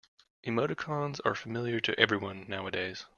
Emoticons 0.47 1.19
are 1.23 1.35
familiar 1.35 1.79
to 1.79 1.99
everyone 1.99 2.43
nowadays. 2.47 3.05